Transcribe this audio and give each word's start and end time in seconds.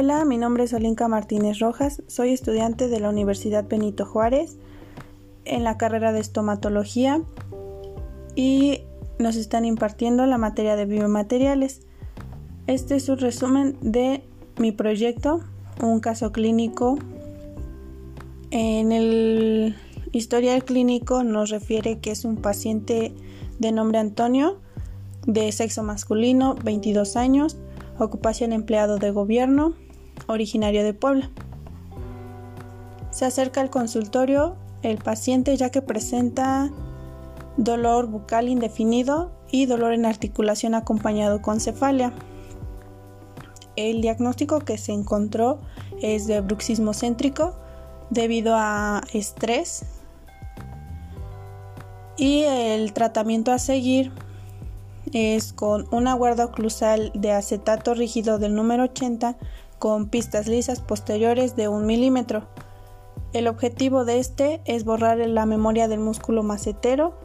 Hola, 0.00 0.24
mi 0.24 0.38
nombre 0.38 0.62
es 0.62 0.72
Olinka 0.72 1.08
Martínez 1.08 1.58
Rojas, 1.58 2.04
soy 2.06 2.30
estudiante 2.30 2.86
de 2.86 3.00
la 3.00 3.10
Universidad 3.10 3.66
Benito 3.66 4.06
Juárez 4.06 4.56
en 5.44 5.64
la 5.64 5.76
carrera 5.76 6.12
de 6.12 6.20
estomatología 6.20 7.20
y 8.36 8.82
nos 9.18 9.34
están 9.34 9.64
impartiendo 9.64 10.24
la 10.26 10.38
materia 10.38 10.76
de 10.76 10.84
biomateriales. 10.86 11.80
Este 12.68 12.94
es 12.94 13.08
un 13.08 13.18
resumen 13.18 13.76
de 13.80 14.22
mi 14.56 14.70
proyecto, 14.70 15.40
un 15.82 15.98
caso 15.98 16.30
clínico. 16.30 16.96
En 18.52 18.92
el 18.92 19.74
historial 20.12 20.62
clínico 20.62 21.24
nos 21.24 21.50
refiere 21.50 21.98
que 21.98 22.12
es 22.12 22.24
un 22.24 22.36
paciente 22.36 23.12
de 23.58 23.72
nombre 23.72 23.98
Antonio, 23.98 24.60
de 25.26 25.50
sexo 25.50 25.82
masculino, 25.82 26.54
22 26.62 27.16
años, 27.16 27.56
ocupación 27.98 28.52
empleado 28.52 28.98
de 28.98 29.10
gobierno, 29.10 29.74
originario 30.26 30.84
de 30.84 30.94
Puebla. 30.94 31.30
Se 33.10 33.24
acerca 33.24 33.60
al 33.60 33.70
consultorio 33.70 34.56
el 34.82 34.98
paciente 34.98 35.56
ya 35.56 35.70
que 35.70 35.82
presenta 35.82 36.70
dolor 37.56 38.06
bucal 38.06 38.48
indefinido 38.48 39.32
y 39.50 39.66
dolor 39.66 39.92
en 39.92 40.06
articulación 40.06 40.74
acompañado 40.74 41.42
con 41.42 41.60
cefalia. 41.60 42.12
El 43.76 44.00
diagnóstico 44.00 44.60
que 44.60 44.78
se 44.78 44.92
encontró 44.92 45.60
es 46.00 46.26
de 46.26 46.40
bruxismo 46.40 46.92
céntrico 46.92 47.56
debido 48.10 48.54
a 48.56 49.02
estrés 49.12 49.84
y 52.16 52.42
el 52.42 52.92
tratamiento 52.92 53.52
a 53.52 53.58
seguir 53.58 54.12
es 55.12 55.52
con 55.52 55.86
una 55.90 56.14
guarda 56.14 56.44
oclusal 56.44 57.12
de 57.14 57.32
acetato 57.32 57.94
rígido 57.94 58.38
del 58.38 58.54
número 58.54 58.84
80 58.84 59.36
con 59.78 60.08
pistas 60.08 60.48
lisas 60.48 60.80
posteriores 60.80 61.56
de 61.56 61.68
un 61.68 61.86
milímetro. 61.86 62.48
El 63.32 63.46
objetivo 63.46 64.04
de 64.04 64.18
este 64.18 64.60
es 64.64 64.84
borrar 64.84 65.18
la 65.18 65.46
memoria 65.46 65.88
del 65.88 66.00
músculo 66.00 66.42
macetero. 66.42 67.18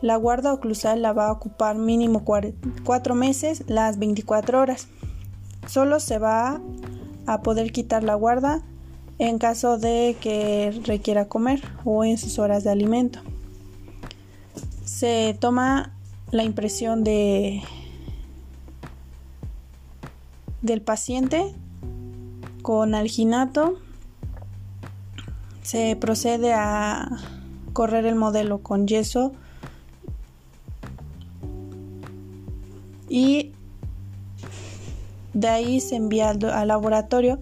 La 0.00 0.16
guarda 0.16 0.52
oclusal 0.52 1.02
la 1.02 1.12
va 1.12 1.28
a 1.28 1.32
ocupar 1.32 1.76
mínimo 1.76 2.24
4 2.24 3.14
meses, 3.14 3.64
las 3.68 3.98
24 3.98 4.60
horas. 4.60 4.88
Solo 5.66 6.00
se 6.00 6.18
va 6.18 6.60
a 7.26 7.40
poder 7.42 7.72
quitar 7.72 8.04
la 8.04 8.14
guarda 8.14 8.62
en 9.18 9.38
caso 9.38 9.78
de 9.78 10.16
que 10.20 10.78
requiera 10.84 11.28
comer 11.28 11.62
o 11.84 12.04
en 12.04 12.18
sus 12.18 12.38
horas 12.38 12.64
de 12.64 12.70
alimento. 12.70 13.20
Se 14.84 15.36
toma 15.40 15.94
la 16.30 16.42
impresión 16.42 17.04
de 17.04 17.62
del 20.62 20.80
paciente 20.80 21.54
con 22.64 22.94
alginato 22.94 23.76
se 25.62 25.96
procede 26.00 26.54
a 26.54 27.10
correr 27.74 28.06
el 28.06 28.14
modelo 28.14 28.62
con 28.62 28.88
yeso 28.88 29.32
y 33.06 33.52
de 35.34 35.48
ahí 35.48 35.78
se 35.80 35.96
envía 35.96 36.30
al, 36.30 36.68
laboratorio 36.68 37.38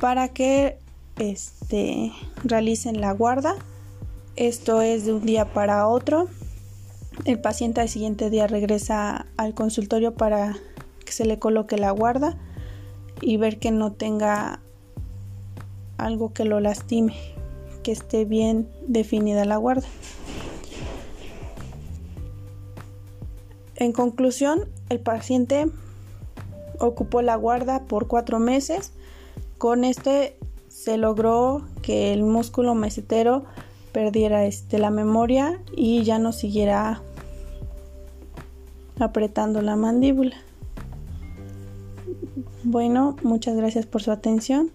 para 0.00 0.26
que 0.26 0.76
este, 1.20 2.10
realicen 2.42 3.00
la 3.00 3.12
guarda. 3.12 3.54
Esto 4.34 4.82
es 4.82 5.06
de 5.06 5.12
un 5.12 5.24
día 5.24 5.52
para 5.52 5.86
otro. 5.86 6.26
El 7.26 7.40
paciente 7.40 7.80
al 7.80 7.88
siguiente 7.88 8.28
día 8.28 8.48
regresa 8.48 9.26
al 9.36 9.54
consultorio 9.54 10.14
para 10.14 10.56
que 11.04 11.12
se 11.12 11.24
le 11.26 11.38
coloque 11.38 11.76
la 11.76 11.92
guarda 11.92 12.36
y 13.20 13.36
ver 13.36 13.58
que 13.58 13.70
no 13.70 13.92
tenga 13.92 14.60
algo 15.96 16.32
que 16.32 16.44
lo 16.44 16.60
lastime, 16.60 17.14
que 17.82 17.92
esté 17.92 18.24
bien 18.24 18.68
definida 18.86 19.44
la 19.44 19.56
guarda. 19.56 19.86
En 23.76 23.92
conclusión, 23.92 24.68
el 24.88 25.00
paciente 25.00 25.66
ocupó 26.80 27.22
la 27.22 27.36
guarda 27.36 27.84
por 27.84 28.08
cuatro 28.08 28.38
meses. 28.38 28.92
Con 29.58 29.84
este 29.84 30.36
se 30.68 30.96
logró 30.96 31.62
que 31.82 32.12
el 32.12 32.22
músculo 32.22 32.74
mesetero 32.74 33.44
perdiera 33.92 34.44
este, 34.44 34.78
la 34.78 34.90
memoria 34.90 35.60
y 35.74 36.02
ya 36.04 36.18
no 36.18 36.32
siguiera 36.32 37.02
apretando 38.98 39.62
la 39.62 39.76
mandíbula. 39.76 40.36
Bueno, 42.64 43.16
muchas 43.22 43.56
gracias 43.56 43.86
por 43.86 44.02
su 44.02 44.10
atención. 44.10 44.72